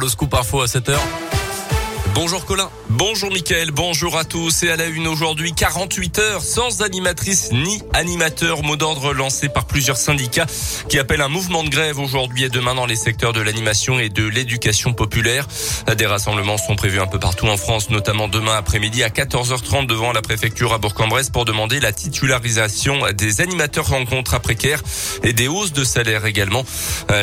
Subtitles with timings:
[0.00, 1.29] pour le scoop info à 7h.
[2.14, 2.68] Bonjour Colin.
[2.88, 4.64] Bonjour Mickaël, bonjour à tous.
[4.64, 8.62] Et à la une aujourd'hui, 48 heures sans animatrice ni animateur.
[8.64, 10.46] Mot d'ordre lancé par plusieurs syndicats
[10.88, 14.08] qui appellent un mouvement de grève aujourd'hui et demain dans les secteurs de l'animation et
[14.08, 15.46] de l'éducation populaire.
[15.96, 20.12] Des rassemblements sont prévus un peu partout en France, notamment demain après-midi à 14h30 devant
[20.12, 24.82] la préfecture à Bourg-en-Bresse pour demander la titularisation des animateurs en contrat précaire
[25.22, 26.64] et des hausses de salaire également.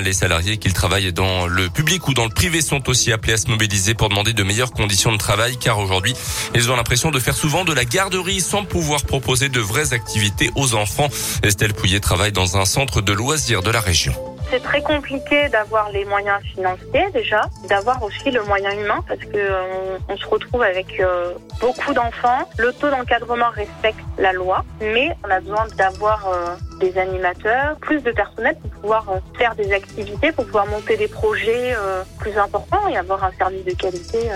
[0.01, 3.37] Les salariés qui travaillent dans le public ou dans le privé sont aussi appelés à
[3.37, 6.13] se mobiliser pour demander de meilleures conditions de travail car aujourd'hui,
[6.55, 10.51] ils ont l'impression de faire souvent de la garderie sans pouvoir proposer de vraies activités
[10.55, 11.09] aux enfants.
[11.43, 14.36] Estelle Pouillet travaille dans un centre de loisirs de la région.
[14.49, 19.37] C'est très compliqué d'avoir les moyens financiers déjà, d'avoir aussi le moyen humain parce que
[19.37, 22.47] euh, on, se retrouve avec euh, beaucoup d'enfants.
[22.57, 28.01] Le taux d'encadrement respecte la loi, mais on a besoin d'avoir euh, des animateurs, plus
[28.01, 29.05] de personnel pour pouvoir
[29.37, 31.75] faire des activités, pour pouvoir monter des projets
[32.19, 34.29] plus importants et avoir un service de qualité.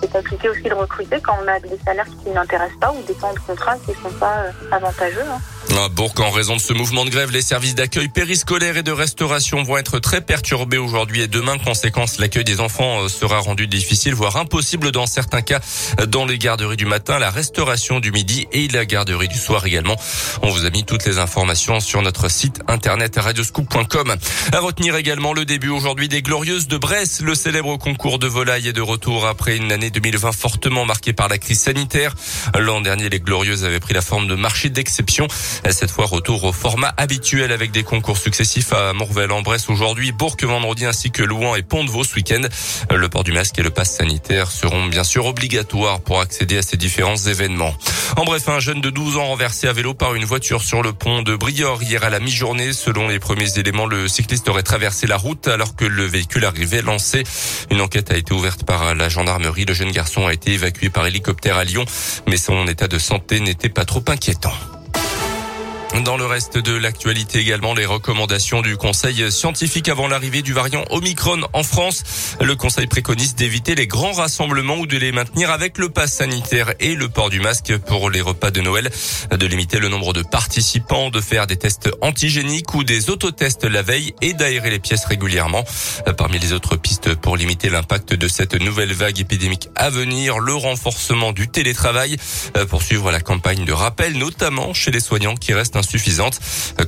[0.00, 3.14] c'est compliqué aussi de recruter quand on a des salaires qui n'intéressent pas ou des
[3.14, 5.24] temps de contrat qui ne sont pas avantageux.
[5.28, 5.40] Hein.
[5.78, 8.92] À Bourg, en raison de ce mouvement de grève, les services d'accueil périscolaire et de
[8.92, 11.56] restauration vont être très perturbés aujourd'hui et demain.
[11.58, 15.60] Conséquence, l'accueil des enfants euh, sera rendu difficile, voire impossible dans certains cas
[16.08, 19.96] dans les garderies du matin, la restauration du midi et la garderie du soir également.
[20.42, 24.14] On vous a mis toutes les informations sur notre site internet radioscoop.com.
[24.52, 27.22] À retenir également le début aujourd'hui des Glorieuses de Brest.
[27.22, 31.28] Le célèbre concours de volaille est de retour après une année 2020 fortement marquée par
[31.28, 32.14] la crise sanitaire.
[32.58, 35.26] L'an dernier, les Glorieuses avaient pris la forme de marché d'exception.
[35.70, 40.12] Cette fois, retour au format habituel avec des concours successifs à Morvel, en Bresse aujourd'hui,
[40.12, 42.42] Bourg vendredi ainsi que Louan et Pont-de-Vaux ce week-end.
[42.90, 46.62] Le port du masque et le pass sanitaire seront bien sûr obligatoires pour accéder à
[46.62, 47.74] ces différents événements.
[48.16, 50.92] En bref, un jeune de 12 ans renversé à vélo par une voiture sur le
[50.92, 52.72] pont de Briord hier à la mi-journée.
[52.72, 56.82] Selon les premiers éléments, le cycliste aurait traversé la route alors que le véhicule arrivait
[56.82, 57.22] lancé.
[57.70, 59.64] Une enquête a été ouverte par la gendarmerie.
[59.64, 61.84] Le jeune garçon a été évacué par hélicoptère à Lyon,
[62.28, 64.52] mais son état de santé n'était pas trop inquiétant.
[66.00, 70.84] Dans le reste de l'actualité également, les recommandations du Conseil scientifique avant l'arrivée du variant
[70.88, 72.02] Omicron en France.
[72.40, 76.72] Le Conseil préconise d'éviter les grands rassemblements ou de les maintenir avec le pass sanitaire
[76.80, 78.90] et le port du masque pour les repas de Noël,
[79.30, 83.82] de limiter le nombre de participants, de faire des tests antigéniques ou des autotests la
[83.82, 85.62] veille et d'aérer les pièces régulièrement.
[86.16, 90.54] Parmi les autres pistes pour limiter l'impact de cette nouvelle vague épidémique à venir, le
[90.54, 92.16] renforcement du télétravail,
[92.70, 96.38] poursuivre la campagne de rappel, notamment chez les soignants qui restent insuffisante.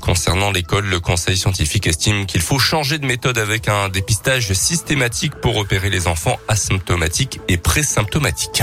[0.01, 5.35] Concernant l'école, le conseil scientifique estime qu'il faut changer de méthode avec un dépistage systématique
[5.35, 8.63] pour repérer les enfants asymptomatiques et présymptomatiques.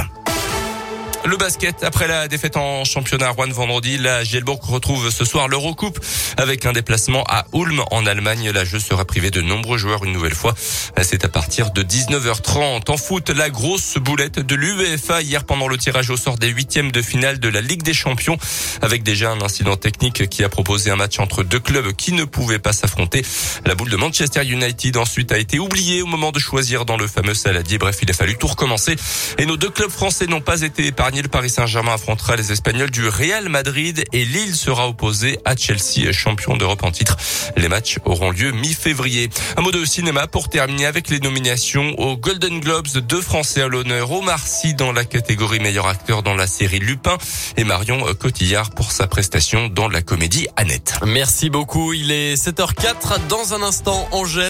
[1.24, 6.00] Le basket, après la défaite en championnat Rouen vendredi, la Gielbourg retrouve ce soir l'Eurocoupe
[6.38, 8.50] avec un déplacement à Ulm en Allemagne.
[8.50, 10.56] La jeu sera privé de nombreux joueurs une nouvelle fois.
[11.04, 12.90] C'est à partir de 19h30.
[12.90, 16.92] En foot, la grosse boulette de l'UEFA hier pendant le tirage au sort des huitièmes
[16.92, 18.38] de finale de la Ligue des Champions
[18.82, 22.24] avec déjà un incident technique qui a proposé un match entre deux clubs qui ne
[22.24, 23.24] pouvaient pas s'affronter.
[23.68, 27.06] La boule de Manchester United ensuite a été oubliée au moment de choisir dans le
[27.06, 27.78] fameux saladier.
[27.78, 28.96] Bref, il a fallu tout recommencer
[29.38, 32.90] et nos deux clubs français n'ont pas été épargnés le Paris Saint-Germain affrontera les Espagnols
[32.90, 37.18] du Real Madrid et Lille sera opposé à Chelsea, champion d'Europe en titre.
[37.58, 39.30] Les matchs auront lieu mi-février.
[39.58, 42.88] Un mot de cinéma pour terminer avec les nominations aux Golden Globes.
[42.88, 44.12] Deux Français à l'honneur.
[44.12, 47.18] Omar Sy dans la catégorie meilleur acteur dans la série Lupin
[47.58, 50.96] et Marion Cotillard pour sa prestation dans la comédie Annette.
[51.06, 51.92] Merci beaucoup.
[51.94, 53.28] Il est 7h04.
[53.28, 54.40] Dans un instant, Angèle.